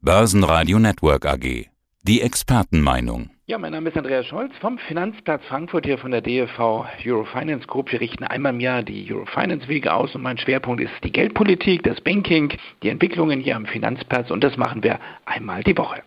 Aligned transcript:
Börsenradio 0.00 0.78
Network 0.78 1.26
AG. 1.26 1.66
Die 2.04 2.20
Expertenmeinung. 2.20 3.30
Ja, 3.46 3.58
mein 3.58 3.72
Name 3.72 3.88
ist 3.88 3.96
Andreas 3.96 4.26
Scholz 4.26 4.52
vom 4.60 4.78
Finanzplatz 4.78 5.42
Frankfurt 5.48 5.86
hier 5.86 5.98
von 5.98 6.12
der 6.12 6.20
DFV 6.20 6.86
Eurofinance 7.04 7.66
Group. 7.66 7.90
Wir 7.90 8.00
richten 8.00 8.22
einmal 8.22 8.54
im 8.54 8.60
Jahr 8.60 8.84
die 8.84 9.12
Eurofinance-Wege 9.12 9.92
aus 9.92 10.14
und 10.14 10.22
mein 10.22 10.38
Schwerpunkt 10.38 10.80
ist 10.80 10.92
die 11.02 11.10
Geldpolitik, 11.10 11.82
das 11.82 12.00
Banking, 12.00 12.52
die 12.84 12.90
Entwicklungen 12.90 13.40
hier 13.40 13.56
am 13.56 13.66
Finanzplatz 13.66 14.30
und 14.30 14.44
das 14.44 14.56
machen 14.56 14.84
wir 14.84 15.00
einmal 15.24 15.64
die 15.64 15.76
Woche. 15.76 16.04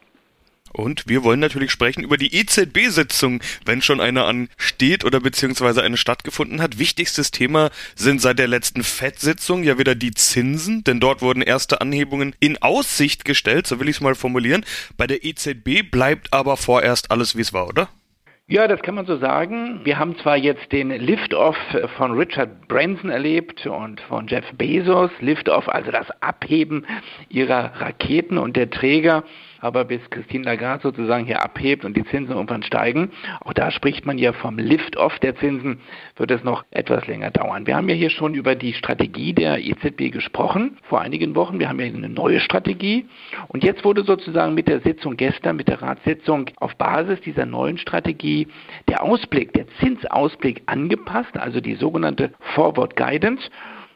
Und 0.73 1.07
wir 1.07 1.23
wollen 1.23 1.39
natürlich 1.39 1.71
sprechen 1.71 2.03
über 2.03 2.17
die 2.17 2.33
EZB-Sitzung, 2.35 3.41
wenn 3.65 3.81
schon 3.81 3.99
eine 3.99 4.25
ansteht 4.25 5.03
oder 5.03 5.19
beziehungsweise 5.19 5.83
eine 5.83 5.97
stattgefunden 5.97 6.61
hat. 6.61 6.79
Wichtigstes 6.79 7.31
Thema 7.31 7.69
sind 7.95 8.21
seit 8.21 8.39
der 8.39 8.47
letzten 8.47 8.83
FED-Sitzung 8.83 9.63
ja 9.63 9.77
wieder 9.77 9.95
die 9.95 10.11
Zinsen, 10.11 10.83
denn 10.83 10.99
dort 10.99 11.21
wurden 11.21 11.41
erste 11.41 11.81
Anhebungen 11.81 12.35
in 12.39 12.61
Aussicht 12.61 13.25
gestellt, 13.25 13.67
so 13.67 13.79
will 13.79 13.89
ich 13.89 13.97
es 13.97 14.01
mal 14.01 14.15
formulieren. 14.15 14.65
Bei 14.97 15.07
der 15.07 15.25
EZB 15.25 15.89
bleibt 15.89 16.33
aber 16.33 16.57
vorerst 16.57 17.11
alles, 17.11 17.35
wie 17.35 17.41
es 17.41 17.53
war, 17.53 17.67
oder? 17.67 17.89
Ja, 18.47 18.67
das 18.67 18.81
kann 18.81 18.95
man 18.95 19.05
so 19.05 19.15
sagen. 19.15 19.79
Wir 19.85 19.97
haben 19.97 20.17
zwar 20.17 20.35
jetzt 20.35 20.73
den 20.73 20.89
Liftoff 20.89 21.55
von 21.95 22.11
Richard 22.11 22.67
Branson 22.67 23.09
erlebt 23.09 23.65
und 23.65 24.01
von 24.01 24.27
Jeff 24.27 24.43
Bezos, 24.57 25.09
Liftoff, 25.21 25.69
also 25.69 25.89
das 25.89 26.07
Abheben 26.19 26.85
ihrer 27.29 27.71
Raketen 27.79 28.37
und 28.37 28.57
der 28.57 28.69
Träger 28.69 29.23
aber 29.61 29.85
bis 29.85 30.01
Christine 30.09 30.43
Lagarde 30.43 30.81
sozusagen 30.81 31.25
hier 31.25 31.41
abhebt 31.41 31.85
und 31.85 31.95
die 31.95 32.03
Zinsen 32.05 32.35
irgendwann 32.35 32.63
steigen, 32.63 33.11
auch 33.39 33.53
da 33.53 33.71
spricht 33.71 34.05
man 34.05 34.17
ja 34.17 34.33
vom 34.33 34.57
Lift-Off 34.57 35.19
der 35.19 35.35
Zinsen, 35.37 35.79
wird 36.17 36.31
es 36.31 36.43
noch 36.43 36.65
etwas 36.71 37.07
länger 37.07 37.31
dauern. 37.31 37.67
Wir 37.67 37.75
haben 37.75 37.87
ja 37.87 37.95
hier 37.95 38.09
schon 38.09 38.33
über 38.33 38.55
die 38.55 38.73
Strategie 38.73 39.33
der 39.33 39.63
EZB 39.63 40.11
gesprochen, 40.11 40.77
vor 40.83 41.01
einigen 41.01 41.35
Wochen. 41.35 41.59
Wir 41.59 41.69
haben 41.69 41.79
ja 41.79 41.85
eine 41.85 42.09
neue 42.09 42.39
Strategie 42.39 43.05
und 43.47 43.63
jetzt 43.63 43.85
wurde 43.85 44.03
sozusagen 44.03 44.55
mit 44.55 44.67
der 44.67 44.81
Sitzung 44.81 45.15
gestern, 45.15 45.55
mit 45.55 45.67
der 45.67 45.81
Ratssitzung 45.81 46.49
auf 46.57 46.75
Basis 46.75 47.21
dieser 47.21 47.45
neuen 47.45 47.77
Strategie 47.77 48.47
der 48.89 49.03
Ausblick, 49.03 49.53
der 49.53 49.67
Zinsausblick 49.79 50.63
angepasst, 50.65 51.37
also 51.37 51.61
die 51.61 51.75
sogenannte 51.75 52.31
Forward 52.55 52.95
Guidance. 52.95 53.49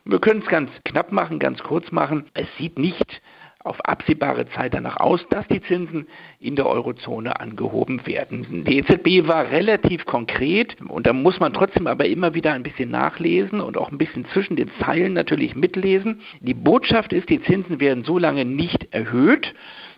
Wir 0.05 0.19
können 0.19 0.41
es 0.41 0.47
ganz 0.47 0.69
knapp 0.83 1.11
machen, 1.11 1.39
ganz 1.39 1.63
kurz 1.63 1.91
machen. 1.91 2.25
Es 2.35 2.47
sieht 2.57 2.77
nicht 2.77 3.21
auf 3.65 3.83
absehbare 3.83 4.47
Zeit 4.49 4.73
danach 4.73 4.97
aus, 4.97 5.25
dass 5.29 5.47
die 5.47 5.61
Zinsen 5.61 6.07
in 6.39 6.55
der 6.55 6.67
Eurozone 6.67 7.39
angehoben 7.39 8.05
werden. 8.05 8.63
Die 8.65 8.77
EZB 8.77 9.27
war 9.27 9.49
relativ 9.49 10.05
konkret 10.05 10.77
und 10.87 11.07
da 11.07 11.13
muss 11.13 11.39
man 11.39 11.53
trotzdem 11.53 11.87
aber 11.87 12.05
immer 12.05 12.33
wieder 12.33 12.53
ein 12.53 12.63
bisschen 12.63 12.91
nachlesen 12.91 13.61
und 13.61 13.77
auch 13.77 13.91
ein 13.91 13.97
bisschen 13.97 14.25
zwischen 14.33 14.55
den 14.55 14.69
Zeilen 14.79 15.13
natürlich 15.13 15.55
mitlesen. 15.55 16.21
Die 16.41 16.53
Botschaft 16.53 17.11
ist, 17.11 17.29
die 17.29 17.41
Zinsen 17.41 17.79
werden 17.79 18.03
so 18.03 18.19
lange 18.19 18.45
nicht 18.45 18.93
erhöht, 18.93 19.53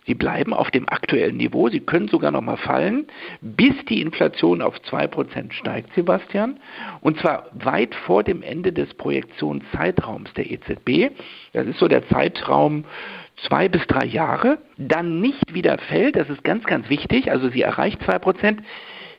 Sie 0.08 0.16
bleiben 0.16 0.54
auf 0.54 0.72
dem 0.72 0.88
aktuellen 0.88 1.36
Niveau, 1.36 1.68
sie 1.68 1.82
können 1.82 2.08
sogar 2.08 2.32
noch 2.32 2.42
mal 2.42 2.56
fallen, 2.56 3.08
bis 3.42 3.74
die 3.90 4.02
Inflation 4.02 4.62
auf 4.62 4.78
2% 4.90 5.52
steigt, 5.52 5.94
Sebastian, 5.96 6.62
und 7.02 7.20
zwar 7.20 7.48
weit 7.52 7.94
vor 7.94 8.24
dem 8.24 8.42
Ende 8.42 8.72
des 8.72 8.94
Projektionszeitraums 8.94 10.34
der 10.34 10.50
EZB. 10.50 11.14
Das 11.52 11.68
ist 11.68 11.78
so 11.78 11.90
der 11.90 12.08
Zeitraum 12.08 12.86
zwei 13.48 13.68
bis 13.68 13.86
drei 13.88 14.06
Jahre, 14.06 14.60
dann 14.78 15.20
nicht 15.20 15.54
wieder 15.54 15.78
fällt, 15.78 16.16
das 16.16 16.30
ist 16.30 16.44
ganz, 16.46 16.64
ganz 16.64 16.90
wichtig, 16.90 17.30
also 17.30 17.50
sie 17.50 17.62
erreicht 17.62 18.02
zwei 18.04 18.18
Prozent, 18.18 18.62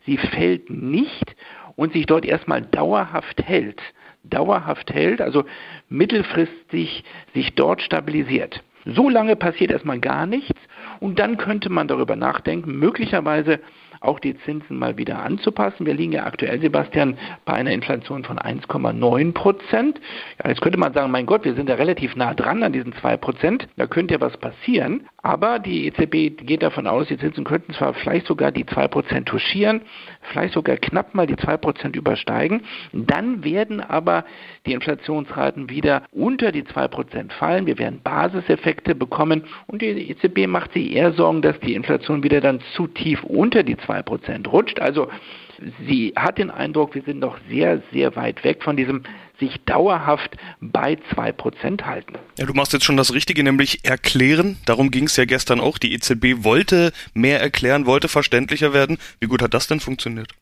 sie 0.06 0.16
fällt 0.16 0.70
nicht 0.70 1.36
und 1.76 1.92
sich 1.92 2.06
dort 2.06 2.24
erstmal 2.24 2.62
dauerhaft 2.62 3.42
hält, 3.46 3.82
dauerhaft 4.24 4.90
hält, 4.94 5.20
also 5.20 5.44
mittelfristig 5.90 7.04
sich 7.34 7.54
dort 7.54 7.82
stabilisiert. 7.82 8.62
So 8.86 9.10
lange 9.10 9.36
passiert 9.36 9.70
erstmal 9.70 10.00
gar 10.00 10.24
nichts 10.24 10.58
und 11.00 11.18
dann 11.18 11.36
könnte 11.36 11.70
man 11.70 11.88
darüber 11.88 12.16
nachdenken, 12.16 12.78
möglicherweise 12.78 13.60
auch 14.00 14.20
die 14.20 14.38
Zinsen 14.40 14.78
mal 14.78 14.96
wieder 14.96 15.22
anzupassen. 15.22 15.86
Wir 15.86 15.94
liegen 15.94 16.12
ja 16.12 16.24
aktuell, 16.24 16.60
Sebastian, 16.60 17.16
bei 17.44 17.54
einer 17.54 17.72
Inflation 17.72 18.24
von 18.24 18.38
1,9 18.38 19.32
Prozent. 19.32 20.00
Ja, 20.42 20.50
jetzt 20.50 20.60
könnte 20.60 20.78
man 20.78 20.92
sagen, 20.92 21.10
mein 21.10 21.26
Gott, 21.26 21.44
wir 21.44 21.54
sind 21.54 21.68
ja 21.68 21.74
relativ 21.76 22.16
nah 22.16 22.34
dran 22.34 22.62
an 22.62 22.72
diesen 22.72 22.92
2 22.92 23.16
Prozent. 23.16 23.68
Da 23.76 23.86
könnte 23.86 24.14
ja 24.14 24.20
was 24.20 24.36
passieren. 24.36 25.06
Aber 25.22 25.58
die 25.58 25.86
EZB 25.86 26.44
geht 26.46 26.62
davon 26.62 26.86
aus, 26.86 27.08
die 27.08 27.18
Zinsen 27.18 27.44
könnten 27.44 27.72
zwar 27.74 27.92
vielleicht 27.94 28.26
sogar 28.26 28.52
die 28.52 28.64
2 28.64 28.88
Prozent 28.88 29.28
touchieren, 29.28 29.82
vielleicht 30.32 30.54
sogar 30.54 30.76
knapp 30.76 31.14
mal 31.14 31.26
die 31.26 31.36
2 31.36 31.56
Prozent 31.56 31.96
übersteigen. 31.96 32.62
Dann 32.92 33.44
werden 33.44 33.80
aber 33.80 34.24
die 34.66 34.72
Inflationsraten 34.72 35.70
wieder 35.70 36.02
unter 36.12 36.52
die 36.52 36.64
2 36.64 36.88
Prozent 36.88 37.32
fallen. 37.32 37.66
Wir 37.66 37.78
werden 37.78 38.00
Basiseffekte 38.02 38.94
bekommen 38.94 39.44
und 39.66 39.82
die 39.82 40.10
EZB 40.10 40.46
macht 40.46 40.72
sich 40.72 40.94
eher 40.94 41.12
Sorgen, 41.12 41.42
dass 41.42 41.58
die 41.60 41.74
Inflation 41.74 42.22
wieder 42.22 42.40
dann 42.40 42.60
zu 42.74 42.86
tief 42.86 43.22
unter 43.24 43.62
die 43.62 43.76
2 43.76 43.87
Prozent 44.02 44.50
rutscht. 44.52 44.80
Also 44.80 45.08
sie 45.86 46.12
hat 46.16 46.38
den 46.38 46.50
Eindruck, 46.50 46.94
wir 46.94 47.02
sind 47.02 47.18
noch 47.18 47.38
sehr, 47.48 47.82
sehr 47.92 48.14
weit 48.16 48.44
weg 48.44 48.62
von 48.62 48.76
diesem 48.76 49.02
sich 49.38 49.60
dauerhaft 49.64 50.36
bei 50.60 50.98
2% 51.14 51.82
halten. 51.82 52.14
Ja, 52.38 52.46
du 52.46 52.54
machst 52.54 52.72
jetzt 52.72 52.84
schon 52.84 52.96
das 52.96 53.14
Richtige, 53.14 53.42
nämlich 53.42 53.84
erklären. 53.84 54.58
Darum 54.66 54.90
ging 54.90 55.04
es 55.04 55.16
ja 55.16 55.24
gestern 55.24 55.60
auch. 55.60 55.78
Die 55.78 55.92
EZB 55.94 56.44
wollte 56.44 56.92
mehr 57.14 57.40
erklären, 57.40 57.86
wollte 57.86 58.08
verständlicher 58.08 58.72
werden. 58.72 58.98
Wie 59.20 59.26
gut 59.26 59.42
hat 59.42 59.54
das 59.54 59.66
denn 59.66 59.80
funktioniert? 59.80 60.32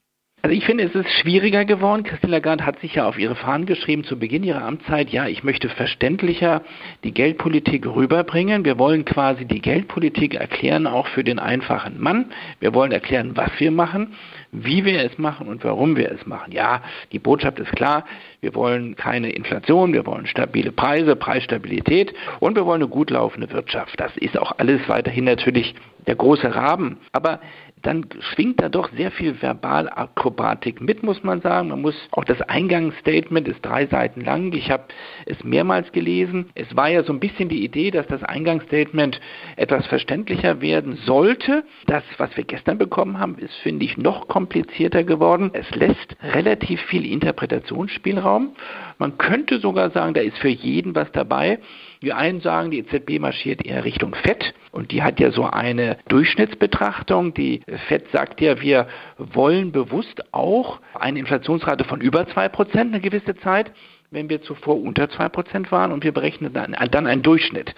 Also 0.47 0.55
ich 0.55 0.65
finde, 0.65 0.85
es 0.85 0.95
ist 0.95 1.11
schwieriger 1.11 1.65
geworden. 1.65 2.05
Christine 2.05 2.31
Lagarde 2.31 2.65
hat 2.65 2.79
sich 2.79 2.95
ja 2.95 3.09
auf 3.09 3.19
ihre 3.19 3.35
Fahnen 3.35 3.67
geschrieben 3.67 4.05
zu 4.05 4.17
Beginn 4.17 4.45
ihrer 4.45 4.63
Amtszeit, 4.63 5.11
ja, 5.11 5.27
ich 5.27 5.43
möchte 5.43 5.69
verständlicher 5.69 6.63
die 7.03 7.13
Geldpolitik 7.13 7.85
rüberbringen. 7.85 8.65
Wir 8.65 8.79
wollen 8.79 9.05
quasi 9.05 9.45
die 9.45 9.61
Geldpolitik 9.61 10.37
erklären, 10.37 10.87
auch 10.87 11.09
für 11.09 11.25
den 11.25 11.41
einfachen 11.41 12.01
Mann. 12.01 12.27
Wir 12.61 12.75
wollen 12.75 12.93
erklären, 12.93 13.33
was 13.35 13.51
wir 13.59 13.73
machen, 13.73 14.15
wie 14.53 14.85
wir 14.85 15.03
es 15.03 15.19
machen 15.19 15.49
und 15.49 15.65
warum 15.65 15.97
wir 15.97 16.13
es 16.13 16.25
machen. 16.27 16.53
Ja, 16.53 16.81
die 17.11 17.19
Botschaft 17.19 17.59
ist 17.59 17.73
klar, 17.73 18.05
wir 18.41 18.55
wollen 18.55 18.95
keine 18.95 19.31
Inflation, 19.31 19.93
wir 19.93 20.07
wollen 20.07 20.27
stabile 20.27 20.71
Preise, 20.71 21.17
Preisstabilität 21.17 22.15
und 22.39 22.55
wir 22.55 22.67
wollen 22.67 22.83
eine 22.83 22.89
gut 22.89 23.11
laufende 23.11 23.51
Wirtschaft. 23.51 23.99
Das 23.99 24.17
ist 24.17 24.39
auch 24.39 24.53
alles 24.59 24.89
weiterhin 24.89 25.25
natürlich 25.25 25.75
der 26.07 26.15
große 26.15 26.55
Rahmen. 26.55 26.99
Aber 27.11 27.41
dann 27.87 28.07
schwingt 28.19 28.61
da 28.61 28.69
doch 28.69 28.91
sehr 28.97 29.11
viel 29.11 29.41
Verbalakrobatik 29.41 30.81
mit, 30.81 31.03
muss 31.03 31.23
man 31.23 31.41
sagen. 31.41 31.69
Man 31.69 31.83
muss 31.83 31.95
auch 32.11 32.25
das 32.25 32.41
Eingangsstatement 32.43 33.47
ist 33.47 33.65
drei 33.65 33.87
Seiten 33.87 34.23
lang. 34.23 34.53
Ich 34.53 34.71
habe 34.71 34.85
es 35.27 35.43
mehrmals 35.45 35.93
gelesen. 35.93 36.51
Es 36.55 36.75
war 36.75 36.89
ja 36.89 37.05
so 37.05 37.13
ein 37.13 37.21
bisschen 37.21 37.49
die 37.49 37.65
Idee, 37.65 37.91
dass 37.91 38.07
das 38.09 38.23
Eingangsstatement 38.23 39.21
etwas 39.57 39.87
verständlicher 39.87 40.61
werden 40.61 40.97
sollte. 41.05 41.65
Das, 41.87 42.03
was 42.19 42.37
wir 42.37 42.45
gestern 42.45 42.79
bekommen 42.79 43.19
haben, 43.19 43.39
ist, 43.39 43.55
finde 43.63 43.85
ich, 43.85 43.97
noch 43.97 44.27
komplizierter 44.29 45.05
geworden. 45.05 45.51
Es 45.53 45.71
lässt 45.75 46.17
relativ 46.23 46.81
viel 46.83 47.07
Interpretationsspielraum. 47.07 48.57
Man 48.99 49.19
könnte 49.19 49.61
sogar 49.61 49.91
sagen, 49.91 50.15
da 50.15 50.23
ist 50.23 50.39
für 50.39 50.49
jeden 50.49 50.95
was 50.95 51.13
dabei. 51.13 51.59
Die 52.03 52.13
einen 52.13 52.41
sagen, 52.41 52.71
die 52.71 52.79
EZB 52.79 53.19
marschiert 53.19 53.65
eher 53.65 53.85
Richtung 53.85 54.15
Fett 54.15 54.55
und 54.71 54.93
die 54.93 55.03
hat 55.03 55.19
ja 55.19 55.31
so 55.31 55.45
eine 55.45 55.97
Durchschnittsbetrachtung. 56.09 57.35
Die 57.35 57.63
Fett 57.79 58.11
sagt 58.13 58.41
ja, 58.41 58.61
wir 58.61 58.89
wollen 59.19 59.73
bewusst 59.73 60.23
auch 60.33 60.81
eine 60.95 61.19
Inflationsrate 61.19 61.85
von 61.85 62.01
über 62.01 62.23
2% 62.23 62.79
eine 62.79 63.01
gewisse 63.01 63.37
Zeit 63.37 63.73
wenn 64.11 64.29
wir 64.29 64.43
zuvor 64.43 64.81
unter 64.81 65.05
2% 65.05 65.71
waren 65.71 65.93
und 65.93 66.05
wir 66.05 66.13
berechnen 66.13 66.53
dann, 66.53 66.77
dann 66.91 67.07
einen 67.07 67.23
Durchschnitt. 67.23 67.75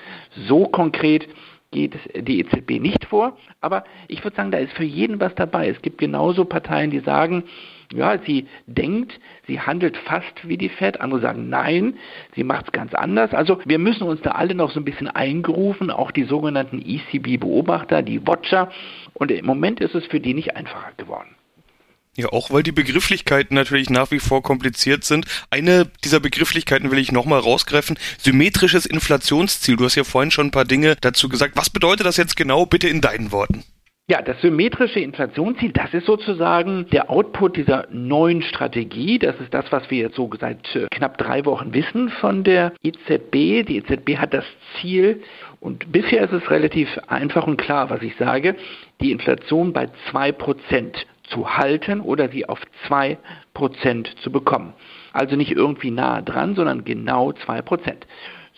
So 0.46 0.66
konkret 0.66 1.28
geht 1.70 1.94
die 2.14 2.40
EZB 2.40 2.80
nicht 2.80 3.04
vor. 3.06 3.36
Aber 3.60 3.84
ich 4.08 4.22
würde 4.24 4.36
sagen, 4.36 4.50
da 4.50 4.58
ist 4.58 4.72
für 4.72 4.84
jeden 4.84 5.20
was 5.20 5.34
dabei. 5.34 5.68
Es 5.68 5.82
gibt 5.82 5.98
genauso 5.98 6.44
Parteien, 6.44 6.90
die 6.90 7.00
sagen, 7.00 7.44
ja, 7.92 8.18
sie 8.26 8.46
denkt, 8.66 9.18
sie 9.46 9.60
handelt 9.60 9.96
fast 9.96 10.46
wie 10.46 10.58
die 10.58 10.68
Fed. 10.68 11.00
Andere 11.00 11.20
sagen, 11.20 11.48
nein, 11.48 11.94
sie 12.34 12.44
macht 12.44 12.66
es 12.66 12.72
ganz 12.72 12.94
anders. 12.94 13.32
Also 13.32 13.60
wir 13.64 13.78
müssen 13.78 14.02
uns 14.02 14.20
da 14.20 14.32
alle 14.32 14.54
noch 14.54 14.70
so 14.70 14.80
ein 14.80 14.84
bisschen 14.84 15.08
eingerufen, 15.08 15.90
auch 15.90 16.10
die 16.10 16.24
sogenannten 16.24 16.82
ECB-Beobachter, 16.84 18.02
die 18.02 18.26
Watcher. 18.26 18.70
Und 19.14 19.30
im 19.30 19.46
Moment 19.46 19.80
ist 19.80 19.94
es 19.94 20.04
für 20.06 20.20
die 20.20 20.34
nicht 20.34 20.54
einfacher 20.54 20.92
geworden. 20.96 21.34
Ja, 22.18 22.30
auch 22.30 22.50
weil 22.50 22.64
die 22.64 22.72
Begrifflichkeiten 22.72 23.54
natürlich 23.54 23.90
nach 23.90 24.10
wie 24.10 24.18
vor 24.18 24.42
kompliziert 24.42 25.04
sind. 25.04 25.26
Eine 25.50 25.88
dieser 26.04 26.18
Begrifflichkeiten 26.18 26.90
will 26.90 26.98
ich 26.98 27.12
nochmal 27.12 27.38
rausgreifen. 27.38 27.96
Symmetrisches 28.18 28.86
Inflationsziel. 28.86 29.76
Du 29.76 29.84
hast 29.84 29.94
ja 29.94 30.02
vorhin 30.02 30.32
schon 30.32 30.48
ein 30.48 30.50
paar 30.50 30.64
Dinge 30.64 30.96
dazu 31.00 31.28
gesagt. 31.28 31.56
Was 31.56 31.70
bedeutet 31.70 32.06
das 32.06 32.16
jetzt 32.16 32.36
genau? 32.36 32.66
Bitte 32.66 32.88
in 32.88 33.00
deinen 33.00 33.30
Worten. 33.30 33.62
Ja, 34.10 34.22
das 34.22 34.40
symmetrische 34.40 35.00
Inflationsziel, 35.00 35.70
das 35.72 35.92
ist 35.92 36.06
sozusagen 36.06 36.86
der 36.92 37.10
Output 37.10 37.58
dieser 37.58 37.86
neuen 37.90 38.40
Strategie. 38.40 39.18
Das 39.18 39.38
ist 39.38 39.52
das, 39.52 39.70
was 39.70 39.90
wir 39.90 39.98
jetzt 39.98 40.16
so 40.16 40.30
seit 40.40 40.74
äh, 40.74 40.86
knapp 40.90 41.18
drei 41.18 41.44
Wochen 41.44 41.74
wissen 41.74 42.08
von 42.08 42.42
der 42.42 42.72
EZB. 42.82 43.66
Die 43.66 43.76
EZB 43.76 44.16
hat 44.16 44.32
das 44.32 44.46
Ziel, 44.80 45.22
und 45.60 45.92
bisher 45.92 46.22
ist 46.22 46.32
es 46.32 46.50
relativ 46.50 46.88
einfach 47.06 47.46
und 47.46 47.58
klar, 47.58 47.90
was 47.90 48.00
ich 48.00 48.16
sage, 48.16 48.56
die 49.02 49.12
Inflation 49.12 49.74
bei 49.74 49.88
zwei 50.08 50.32
Prozent 50.32 51.06
zu 51.24 51.58
halten 51.58 52.00
oder 52.00 52.30
sie 52.30 52.48
auf 52.48 52.62
2% 52.88 53.18
zu 54.22 54.32
bekommen. 54.32 54.72
Also 55.12 55.36
nicht 55.36 55.52
irgendwie 55.52 55.90
nahe 55.90 56.22
dran, 56.22 56.54
sondern 56.54 56.84
genau 56.84 57.32
2%. 57.32 57.92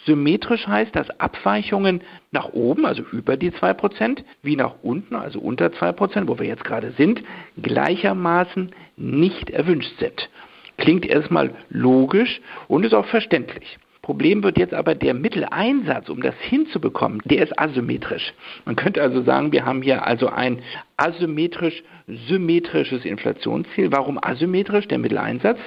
Symmetrisch 0.06 0.66
heißt, 0.66 0.96
dass 0.96 1.10
Abweichungen 1.20 2.00
nach 2.30 2.52
oben, 2.52 2.86
also 2.86 3.02
über 3.12 3.36
die 3.36 3.50
2%, 3.50 4.24
wie 4.42 4.56
nach 4.56 4.76
unten, 4.82 5.14
also 5.14 5.40
unter 5.40 5.66
2%, 5.66 6.26
wo 6.26 6.38
wir 6.38 6.46
jetzt 6.46 6.64
gerade 6.64 6.92
sind, 6.92 7.22
gleichermaßen 7.60 8.70
nicht 8.96 9.50
erwünscht 9.50 9.98
sind. 9.98 10.30
Klingt 10.78 11.04
erstmal 11.04 11.54
logisch 11.68 12.40
und 12.68 12.84
ist 12.84 12.94
auch 12.94 13.06
verständlich. 13.06 13.78
Problem 14.02 14.42
wird 14.42 14.58
jetzt 14.58 14.72
aber 14.72 14.94
der 14.94 15.12
Mitteleinsatz, 15.14 16.08
um 16.08 16.22
das 16.22 16.34
hinzubekommen, 16.40 17.20
der 17.26 17.42
ist 17.42 17.58
asymmetrisch. 17.58 18.32
Man 18.64 18.74
könnte 18.74 19.02
also 19.02 19.20
sagen, 19.22 19.52
wir 19.52 19.66
haben 19.66 19.82
hier 19.82 20.06
also 20.06 20.28
ein 20.28 20.62
asymmetrisch-symmetrisches 20.96 23.04
Inflationsziel. 23.04 23.92
Warum 23.92 24.18
asymmetrisch, 24.20 24.88
der 24.88 24.96
Mitteleinsatz? 24.98 25.58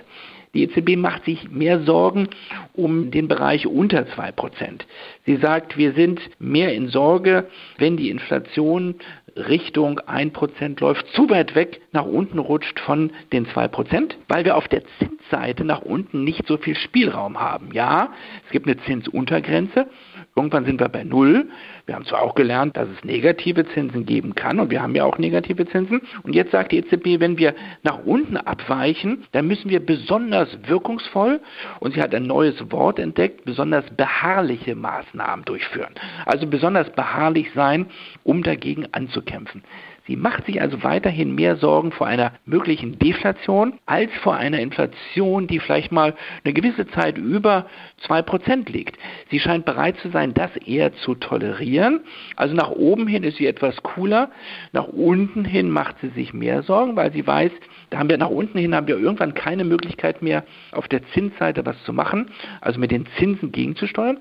Die 0.54 0.64
EZB 0.64 0.98
macht 0.98 1.26
sich 1.26 1.50
mehr 1.50 1.82
Sorgen 1.82 2.30
um 2.74 3.10
den 3.10 3.28
Bereich 3.28 3.66
unter 3.66 4.04
2%. 4.04 4.82
Sie 5.26 5.38
sagt, 5.38 5.78
wir 5.78 5.94
sind 5.94 6.22
mehr 6.40 6.74
in 6.74 6.90
Sorge, 6.90 7.48
wenn 7.78 7.98
die 7.98 8.10
Inflation 8.10 8.96
Richtung 9.36 10.00
1% 10.00 10.80
läuft, 10.80 11.08
zu 11.14 11.30
weit 11.30 11.56
weg 11.56 11.82
nach 11.92 12.06
unten 12.06 12.38
rutscht 12.38 12.80
von 12.80 13.12
den 13.32 13.48
2%, 13.48 14.12
weil 14.28 14.46
wir 14.46 14.56
auf 14.56 14.68
der 14.68 14.84
Zinsseite 15.00 15.64
nach 15.66 15.82
unten 15.82 16.24
nicht 16.24 16.48
so 16.48 16.58
viel 16.58 16.76
Spielraum 16.76 17.40
haben. 17.40 17.70
Ja, 17.74 18.14
es 18.46 18.52
gibt 18.52 18.68
eine 18.68 18.78
Zinsuntergrenze, 18.78 19.88
Irgendwann 20.36 20.66
sind 20.66 20.80
wir 20.80 20.90
bei 20.90 21.04
Null. 21.04 21.48
Wir 21.86 21.94
haben 21.94 22.06
zwar 22.06 22.24
auch 22.24 22.34
gelernt, 22.34 22.76
dass 22.76 22.90
es 22.90 23.04
negative 23.04 23.68
Zinsen 23.68 24.06
geben 24.06 24.34
kann 24.34 24.60
und 24.60 24.72
wir 24.72 24.82
haben 24.82 24.96
ja 24.96 25.06
auch 25.06 25.20
negative 25.20 25.68
Zinsen. 25.68 26.02
Und 26.24 26.34
jetzt 26.34 26.52
sagt 26.52 26.72
die 26.72 26.78
EZB, 26.78 27.20
wenn 27.20 27.38
wir 27.38 27.54
nach 27.84 28.00
unten 28.04 28.38
abweichen, 28.38 29.26
dann 29.32 29.48
müssen 29.48 29.70
wir 29.70 29.86
besonders 29.86 30.58
wirkungsvoll, 30.66 31.40
und 31.80 31.94
sie 31.94 32.02
hat 32.02 32.16
ein 32.16 32.24
neues 32.24 32.72
Wort 32.72 32.98
entdeckt, 32.98 33.46
besonders 33.46 33.86
beharrliche 33.92 34.76
Maßnahmen 34.76 35.46
durchführen. 35.46 35.94
Also 36.26 36.48
besonders 36.48 36.90
beharrlich 36.92 37.52
sein, 37.54 37.88
um 38.24 38.42
dagegen 38.42 38.88
anzukämpfen. 38.92 39.64
Sie 40.06 40.18
macht 40.18 40.46
sich 40.46 40.62
also 40.62 40.84
weiterhin 40.84 41.34
mehr 41.34 41.56
Sorgen 41.56 41.94
vor 41.94 42.08
einer 42.08 42.34
möglichen 42.46 43.00
Deflation 43.00 43.80
als 43.86 44.12
vor 44.22 44.36
einer 44.36 44.60
Inflation, 44.60 45.48
die 45.48 45.60
vielleicht 45.60 45.94
mal 45.94 46.14
eine 46.44 46.54
gewisse 46.54 46.88
Zeit 46.88 47.18
über 47.18 47.68
2% 48.06 48.70
liegt. 48.70 48.98
Sie 49.32 49.40
scheint 49.40 49.64
bereit 49.64 49.98
zu 50.00 50.10
sein, 50.10 50.34
das 50.34 50.56
eher 50.58 50.94
zu 50.94 51.16
tolerieren. 51.16 52.02
Also 52.36 52.54
nach 52.54 52.72
oben 52.72 53.08
hin 53.08 53.24
ist 53.24 53.38
sie 53.38 53.48
etwas 53.48 53.82
cooler, 53.82 54.30
nach 54.74 54.88
unten 54.88 55.46
hin 55.46 55.70
macht 55.70 55.96
sie 56.02 56.10
sich 56.10 56.34
mehr 56.34 56.64
Sorgen, 56.64 56.98
weil 56.98 57.14
sie 57.14 57.26
weiß, 57.26 57.52
da 57.90 58.00
haben 58.00 58.10
wir 58.10 58.18
nach 58.18 58.30
unten 58.30 58.58
hin 58.58 58.76
haben 58.76 58.88
wir 58.88 58.98
irgendwann 58.98 59.34
keine 59.34 59.64
Möglichkeit 59.64 60.22
mehr, 60.22 60.44
auf 60.72 60.90
der 60.90 61.06
Zinsseite 61.14 61.66
was 61.66 61.82
zu 61.84 61.94
machen, 61.94 62.30
also 62.60 62.80
mit 62.80 62.92
den 62.92 63.06
Zinsen 63.18 63.52
gegenzusteuern. 63.54 64.18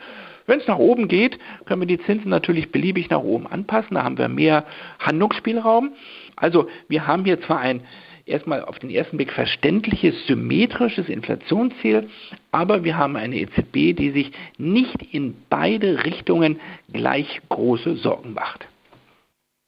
Wenn 0.46 0.60
es 0.60 0.66
nach 0.66 0.78
oben 0.78 1.08
geht, 1.08 1.38
können 1.66 1.82
wir 1.82 1.86
die 1.86 2.02
Zinsen 2.04 2.30
natürlich 2.30 2.72
beliebig 2.72 3.10
nach 3.10 3.20
oben 3.20 3.46
anpassen. 3.46 3.94
Da 3.94 4.04
haben 4.04 4.18
wir 4.18 4.28
mehr 4.28 4.64
Handlungsspielraum. 4.98 5.92
Also 6.36 6.68
wir 6.88 7.06
haben 7.06 7.24
hier 7.24 7.40
zwar 7.42 7.60
ein 7.60 7.82
erstmal 8.26 8.64
auf 8.64 8.78
den 8.78 8.90
ersten 8.90 9.16
Blick 9.16 9.32
verständliches, 9.32 10.14
symmetrisches 10.26 11.08
Inflationsziel, 11.08 12.08
aber 12.50 12.84
wir 12.84 12.96
haben 12.96 13.16
eine 13.16 13.36
EZB, 13.36 13.96
die 13.96 14.10
sich 14.10 14.32
nicht 14.58 15.02
in 15.12 15.34
beide 15.48 16.04
Richtungen 16.04 16.60
gleich 16.92 17.40
große 17.48 17.96
Sorgen 17.96 18.34
macht. 18.34 18.66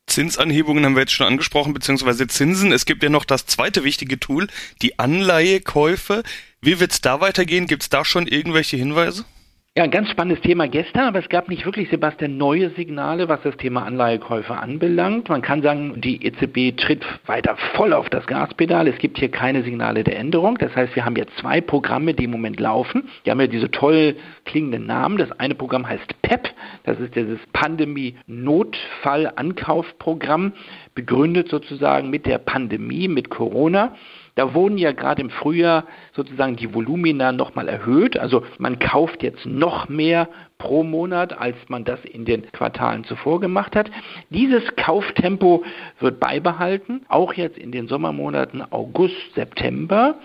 Zinsanhebungen 0.07 0.85
haben 0.85 0.95
wir 0.95 1.01
jetzt 1.01 1.13
schon 1.13 1.27
angesprochen, 1.27 1.75
beziehungsweise 1.75 2.27
Zinsen. 2.27 2.73
Es 2.73 2.87
gibt 2.87 3.03
ja 3.03 3.09
noch 3.09 3.25
das 3.25 3.47
zweite 3.47 3.83
wichtige 3.83 4.21
Tool, 4.21 4.47
die 4.81 4.99
Anleihekäufe. 4.99 6.23
Wie 6.61 6.79
wird 6.79 6.93
es 6.93 7.01
da 7.01 7.21
weitergehen? 7.21 7.67
Gibt 7.67 7.83
es 7.83 7.89
da 7.89 8.05
schon 8.05 8.27
irgendwelche 8.29 8.77
Hinweise? 8.77 9.25
Ja, 9.77 9.83
ein 9.83 9.91
ganz 9.91 10.09
spannendes 10.09 10.41
Thema 10.41 10.69
gestern, 10.69 11.09
aber 11.09 11.19
es 11.19 11.29
gab 11.29 11.49
nicht 11.49 11.67
wirklich, 11.67 11.89
Sebastian, 11.89 12.37
neue 12.37 12.71
Signale, 12.77 13.29
was 13.29 13.43
das 13.43 13.57
Thema 13.57 13.83
Anleihekäufe 13.83 14.55
anbelangt. 14.55 15.29
Man 15.29 15.43
kann 15.43 15.63
sagen, 15.63 16.01
die 16.01 16.25
EZB 16.25 16.77
tritt 16.77 17.05
weiter 17.27 17.57
voll 17.75 17.93
auf 17.93 18.09
das 18.09 18.25
Gaspedal. 18.29 18.87
Es 18.87 18.99
gibt 18.99 19.19
hier 19.19 19.33
keine 19.33 19.65
Signale 19.65 20.05
der 20.05 20.17
Änderung. 20.17 20.59
Das 20.59 20.77
heißt, 20.77 20.95
wir 20.95 21.05
haben 21.05 21.17
jetzt 21.17 21.37
zwei 21.39 21.61
Programme, 21.61 22.15
die 22.15 22.23
im 22.23 22.31
Moment 22.31 22.61
laufen. 22.61 23.09
Die 23.27 23.33
haben 23.33 23.41
ja 23.41 23.49
diese 23.49 23.69
toll 23.69 24.15
klingenden 24.45 24.87
Namen. 24.87 25.19
Das 25.19 25.33
eine 25.41 25.57
Programm 25.57 25.89
heißt 25.89 26.23
PEP. 26.23 26.51
Das 26.85 27.01
ist 27.01 27.17
dieses 27.17 27.41
Pandemie-Notfall-Ankaufprogramm, 27.53 30.53
begründet 30.95 31.49
sozusagen 31.49 32.11
mit 32.11 32.27
der 32.27 32.39
Pandemie, 32.39 33.09
mit 33.09 33.29
Corona. 33.29 33.97
Da 34.37 34.53
wurden 34.53 34.79
ja 34.79 34.93
gerade 34.93 35.23
im 35.23 35.31
Frühjahr 35.31 35.85
sozusagen 36.13 36.57
die 36.57 36.75
Volumina 36.75 37.31
nochmal 37.31 37.69
erhöht. 37.69 38.19
Also 38.19 38.43
man 38.59 38.79
kauft 38.79 39.23
jetzt 39.23 39.47
noch 39.47 39.89
mehr 39.89 40.29
pro 40.59 40.83
Monat, 40.83 41.39
als 41.39 41.57
man 41.69 41.85
das 41.85 42.05
in 42.05 42.25
den 42.25 42.51
Quartalen 42.51 43.05
zuvor 43.05 43.41
gemacht 43.41 43.77
hat. 43.77 43.91
Dieses 44.31 44.75
Kauftempo 44.77 45.63
wird 46.01 46.19
beibehalten, 46.19 47.03
auch 47.09 47.35
jetzt 47.35 47.59
in 47.59 47.71
den 47.71 47.87
Sommermonaten 47.87 48.63
August, 48.73 49.35
September. 49.35 50.17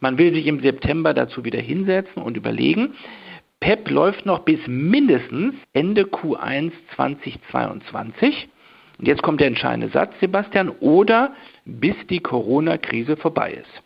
Man 0.00 0.18
will 0.18 0.32
sich 0.32 0.46
im 0.46 0.60
September 0.60 1.14
dazu 1.14 1.44
wieder 1.44 1.60
hinsetzen 1.60 2.22
und 2.22 2.36
überlegen, 2.36 2.94
PEP 3.60 3.90
läuft 3.90 4.26
noch 4.26 4.40
bis 4.40 4.60
mindestens 4.66 5.54
Ende 5.72 6.02
Q1 6.02 6.72
2022. 6.94 8.48
Und 8.98 9.06
jetzt 9.06 9.22
kommt 9.22 9.40
der 9.40 9.48
entscheidende 9.48 9.88
Satz, 9.88 10.12
Sebastian, 10.20 10.70
oder 10.80 11.34
bis 11.64 11.94
die 12.08 12.20
Corona-Krise 12.20 13.16
vorbei 13.16 13.52
ist. 13.52 13.82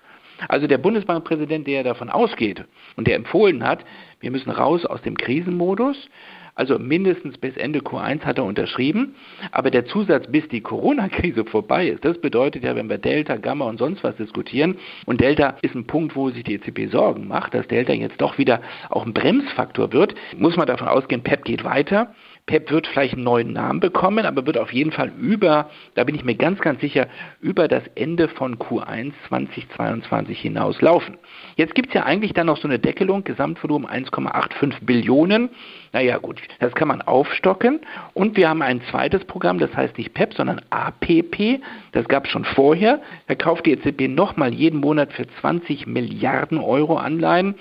Also 0.49 0.67
der 0.67 0.79
Bundesbankpräsident, 0.79 1.67
der 1.67 1.85
davon 1.85 2.09
ausgeht 2.09 2.65
und 2.97 3.07
der 3.07 3.17
empfohlen 3.17 3.67
hat, 3.67 3.85
wir 4.21 4.31
müssen 4.31 4.51
raus 4.51 4.87
aus 4.87 5.03
dem 5.03 5.17
Krisenmodus, 5.17 6.09
also 6.55 6.79
mindestens 6.79 7.39
bis 7.39 7.57
Ende 7.57 7.81
Q1 7.81 8.23
hat 8.25 8.39
er 8.39 8.45
unterschrieben, 8.45 9.15
aber 9.53 9.71
der 9.71 9.87
Zusatz, 9.87 10.27
bis 10.31 10.47
die 10.49 10.61
Corona-Krise 10.61 11.45
vorbei 11.45 11.89
ist, 11.89 12.05
das 12.05 12.21
bedeutet 12.21 12.65
ja, 12.65 12.75
wenn 12.77 12.89
wir 12.91 12.99
Delta, 12.99 13.37
Gamma 13.37 13.67
und 13.67 13.79
sonst 13.79 14.03
was 14.05 14.17
diskutieren, 14.17 14.77
und 15.07 15.21
Delta 15.21 15.57
ist 15.63 15.75
ein 15.75 15.87
Punkt, 15.87 16.17
wo 16.17 16.31
sich 16.31 16.45
die 16.45 16.55
EZB 16.55 16.91
Sorgen 16.91 17.29
macht, 17.29 17.55
dass 17.55 17.67
Delta 17.69 17.93
jetzt 17.93 18.21
doch 18.21 18.37
wieder 18.39 18.61
auch 18.91 19.07
ein 19.07 19.15
Bremsfaktor 19.15 19.93
wird, 19.93 20.15
muss 20.37 20.57
man 20.57 20.67
davon 20.67 20.89
ausgehen, 20.89 21.23
PEP 21.23 21.45
geht 21.45 21.65
weiter. 21.65 22.15
Pep 22.47 22.71
wird 22.71 22.87
vielleicht 22.87 23.15
einen 23.15 23.25
neuen 23.25 23.53
Namen 23.53 23.81
bekommen, 23.81 24.27
aber 24.27 24.47
wird 24.47 24.59
auf 24.59 24.73
jeden 24.73 24.93
Fall 24.93 25.13
über, 25.19 25.71
da 25.95 26.05
bin 26.05 26.15
ich 26.15 26.25
mir 26.25 26.35
ganz, 26.35 26.61
ganz 26.61 26.81
sicher, 26.81 27.07
über 27.41 27.69
das 27.69 27.85
Ende 27.95 28.29
von 28.29 28.59
Q1 28.59 29.13
2022 29.29 30.41
hinaus 30.41 30.81
laufen. 30.81 31.19
Jetzt 31.57 31.75
gibt 31.75 31.89
es 31.89 31.95
ja 31.95 32.05
eigentlich 32.05 32.33
dann 32.33 32.47
noch 32.47 32.57
so 32.57 32.67
eine 32.67 32.79
Deckelung, 32.79 33.25
Gesamtvolumen 33.25 33.89
1,85 33.89 34.85
Billionen. 34.85 35.51
Naja 35.93 36.19
gut, 36.19 36.41
das 36.59 36.75
kann 36.75 36.89
man 36.89 37.03
aufstocken. 37.03 37.81
Und 38.15 38.37
wir 38.37 38.49
haben 38.49 38.63
ein 38.63 38.81
zweites 38.91 39.25
Programm, 39.25 39.59
das 39.59 39.75
heißt 39.77 39.97
nicht 39.99 40.15
PEP, 40.15 40.35
sondern 40.35 40.61
APP. 40.71 41.61
Das 41.93 42.09
gab 42.09 42.25
es 42.25 42.31
schon 42.31 42.45
vorher. 42.45 43.01
Da 43.29 43.35
kauft 43.35 43.67
die 43.67 43.73
EZB 43.73 44.09
nochmal 44.09 44.53
jeden 44.53 44.81
Monat 44.81 45.13
für 45.13 45.27
20 45.41 45.87
Milliarden 45.87 46.59
Euro 46.59 46.97
Anleihen. 46.97 47.55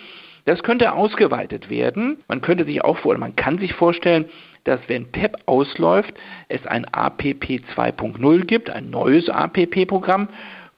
Das 0.45 0.63
könnte 0.63 0.93
ausgeweitet 0.93 1.69
werden. 1.69 2.23
Man 2.27 2.41
könnte 2.41 2.65
sich 2.65 2.83
auch 2.83 2.97
vor, 2.97 3.15
man 3.17 3.35
kann 3.35 3.59
sich 3.59 3.73
vorstellen, 3.73 4.25
dass 4.63 4.79
wenn 4.87 5.11
PEP 5.11 5.37
ausläuft, 5.45 6.13
es 6.47 6.65
ein 6.65 6.85
APP 6.85 7.61
2.0 7.75 8.45
gibt, 8.45 8.69
ein 8.69 8.89
neues 8.89 9.29
APP-Programm, 9.29 10.29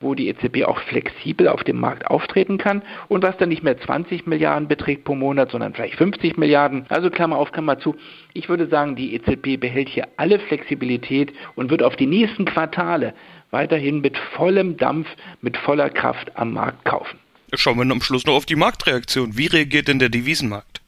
wo 0.02 0.16
die 0.16 0.28
EZB 0.28 0.64
auch 0.66 0.80
flexibel 0.80 1.48
auf 1.48 1.64
dem 1.64 1.80
Markt 1.80 2.08
auftreten 2.08 2.58
kann 2.58 2.82
und 3.08 3.24
was 3.24 3.38
dann 3.38 3.50
nicht 3.50 3.64
mehr 3.64 3.80
20 3.80 4.26
Milliarden 4.26 4.68
beträgt 4.68 5.04
pro 5.04 5.16
Monat, 5.16 5.52
sondern 5.52 5.74
vielleicht 5.74 5.96
50 5.96 6.38
Milliarden. 6.38 6.86
Also 6.90 7.10
Klammer 7.10 7.38
auf, 7.38 7.52
Klammer 7.52 7.80
zu. 7.80 7.96
Ich 8.34 8.50
würde 8.50 8.68
sagen, 8.68 8.96
die 8.96 9.14
EZB 9.16 9.60
behält 9.60 9.90
hier 9.90 10.08
alle 10.18 10.40
Flexibilität 10.40 11.34
und 11.56 11.70
wird 11.70 11.84
auf 11.84 11.96
die 11.96 12.08
nächsten 12.08 12.46
Quartale 12.46 13.14
weiterhin 13.52 14.02
mit 14.02 14.18
vollem 14.36 14.78
Dampf, 14.78 15.08
mit 15.42 15.58
voller 15.58 15.90
Kraft 15.90 16.36
am 16.36 16.54
Markt 16.54 16.84
kaufen. 16.86 17.20
Schauen 17.54 17.78
wir 17.78 17.92
am 17.92 18.02
Schluss 18.02 18.26
noch 18.26 18.36
auf 18.36 18.46
die 18.46 18.56
Marktreaktion. 18.56 19.38
Wie 19.38 19.48
reagiert 19.48 19.90
denn 19.90 20.00
der 20.00 20.10
Devisenmarkt? 20.10 20.81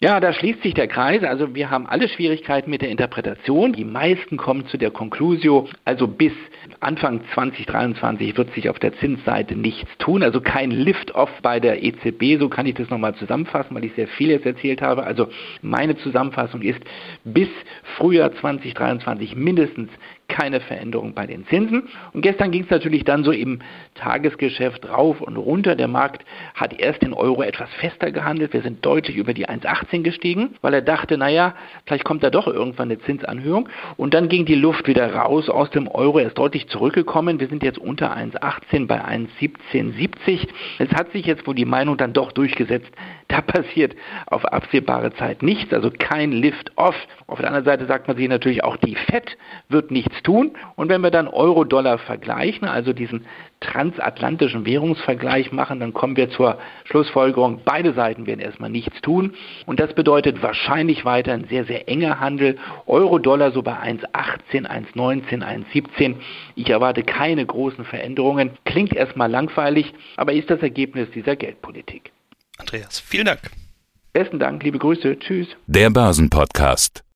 Ja, 0.00 0.20
da 0.20 0.32
schließt 0.32 0.62
sich 0.62 0.74
der 0.74 0.88
Kreis. 0.88 1.22
Also 1.22 1.54
wir 1.54 1.70
haben 1.70 1.86
alle 1.86 2.08
Schwierigkeiten 2.08 2.68
mit 2.68 2.82
der 2.82 2.90
Interpretation. 2.90 3.72
Die 3.72 3.84
meisten 3.84 4.36
kommen 4.36 4.66
zu 4.66 4.76
der 4.76 4.90
Conclusio, 4.90 5.68
also 5.84 6.08
bis 6.08 6.32
Anfang 6.80 7.20
2023 7.32 8.36
wird 8.36 8.52
sich 8.54 8.68
auf 8.68 8.78
der 8.78 8.92
Zinsseite 8.98 9.56
nichts 9.56 9.88
tun. 9.98 10.22
Also 10.22 10.40
kein 10.40 10.72
Lift-Off 10.72 11.30
bei 11.42 11.60
der 11.60 11.82
EZB. 11.82 12.38
So 12.38 12.48
kann 12.48 12.66
ich 12.66 12.74
das 12.74 12.90
nochmal 12.90 13.14
zusammenfassen, 13.14 13.74
weil 13.74 13.84
ich 13.84 13.94
sehr 13.94 14.08
viel 14.08 14.30
jetzt 14.30 14.46
erzählt 14.46 14.82
habe. 14.82 15.04
Also 15.04 15.28
meine 15.62 15.96
Zusammenfassung 15.96 16.60
ist, 16.62 16.80
bis 17.24 17.48
Frühjahr 17.96 18.34
2023 18.34 19.36
mindestens 19.36 19.90
keine 20.34 20.60
Veränderung 20.60 21.14
bei 21.14 21.26
den 21.26 21.46
Zinsen. 21.46 21.84
Und 22.12 22.22
gestern 22.22 22.50
ging 22.50 22.64
es 22.64 22.70
natürlich 22.70 23.04
dann 23.04 23.22
so 23.22 23.30
im 23.30 23.60
Tagesgeschäft 23.94 24.88
rauf 24.88 25.20
und 25.20 25.36
runter. 25.36 25.76
Der 25.76 25.86
Markt 25.88 26.24
hat 26.54 26.78
erst 26.80 27.02
den 27.02 27.12
Euro 27.12 27.42
etwas 27.42 27.70
fester 27.74 28.10
gehandelt. 28.10 28.52
Wir 28.52 28.62
sind 28.62 28.84
deutlich 28.84 29.16
über 29.16 29.32
die 29.32 29.48
1,80 29.48 29.84
1,18 29.84 30.02
gestiegen, 30.02 30.56
weil 30.60 30.74
er 30.74 30.82
dachte, 30.82 31.16
naja, 31.16 31.54
vielleicht 31.86 32.04
kommt 32.04 32.22
da 32.22 32.30
doch 32.30 32.46
irgendwann 32.46 32.90
eine 32.90 32.98
Zinsanhöhung. 33.00 33.68
Und 33.96 34.14
dann 34.14 34.28
ging 34.28 34.44
die 34.44 34.54
Luft 34.54 34.86
wieder 34.86 35.14
raus 35.14 35.48
aus 35.48 35.70
dem 35.70 35.88
Euro. 35.88 36.18
Er 36.18 36.26
ist 36.26 36.38
deutlich 36.38 36.68
zurückgekommen. 36.68 37.40
Wir 37.40 37.48
sind 37.48 37.62
jetzt 37.62 37.78
unter 37.78 38.16
1,18 38.16 38.86
bei 38.86 39.00
1,1770. 39.04 40.48
Es 40.78 40.90
hat 40.90 41.12
sich 41.12 41.26
jetzt 41.26 41.46
wohl 41.46 41.54
die 41.54 41.64
Meinung 41.64 41.96
dann 41.96 42.12
doch 42.12 42.32
durchgesetzt, 42.32 42.90
da 43.28 43.40
passiert 43.40 43.96
auf 44.26 44.44
absehbare 44.44 45.12
Zeit 45.14 45.42
nichts, 45.42 45.72
also 45.72 45.90
kein 45.90 46.32
Lift-Off. 46.32 46.94
Auf 47.26 47.38
der 47.38 47.48
anderen 47.48 47.64
Seite 47.64 47.86
sagt 47.86 48.06
man 48.06 48.16
sich 48.16 48.28
natürlich 48.28 48.62
auch, 48.62 48.76
die 48.76 48.94
FED 48.94 49.36
wird 49.68 49.90
nichts 49.90 50.22
tun. 50.24 50.52
Und 50.74 50.88
wenn 50.88 51.02
wir 51.02 51.12
dann 51.12 51.28
Euro-Dollar 51.28 51.98
vergleichen, 51.98 52.66
also 52.66 52.92
diesen 52.92 53.26
transatlantischen 53.60 54.66
Währungsvergleich 54.66 55.52
machen, 55.52 55.80
dann 55.80 55.94
kommen 55.94 56.16
wir 56.16 56.30
zur 56.30 56.58
Schlussfolgerung, 56.84 57.60
beide 57.64 57.92
Seiten 57.94 58.26
werden 58.26 58.40
erstmal 58.40 58.70
nichts 58.70 59.00
tun. 59.00 59.34
Und 59.66 59.78
das 59.78 59.94
bedeutet 59.94 60.42
wahrscheinlich 60.42 61.04
weiter 61.04 61.32
ein 61.32 61.46
sehr, 61.48 61.64
sehr 61.64 61.88
enger 61.88 62.18
Handel. 62.18 62.58
Euro-Dollar 62.86 63.52
so 63.52 63.62
bei 63.62 63.74
1,18, 63.74 64.66
1,19, 64.66 65.42
1,17. 65.42 66.16
Ich 66.56 66.68
erwarte 66.68 67.04
keine 67.04 67.46
großen 67.46 67.84
Veränderungen. 67.84 68.50
Klingt 68.64 68.94
erstmal 68.94 69.30
langweilig, 69.30 69.94
aber 70.16 70.32
ist 70.32 70.50
das 70.50 70.60
Ergebnis 70.60 71.08
dieser 71.14 71.36
Geldpolitik. 71.36 72.10
Andreas, 72.58 73.00
vielen 73.00 73.26
Dank. 73.26 73.50
Besten 74.12 74.38
Dank, 74.38 74.62
liebe 74.62 74.78
Grüße. 74.78 75.18
Tschüss. 75.18 75.48
Der 75.66 75.90
Börsenpodcast. 75.90 77.04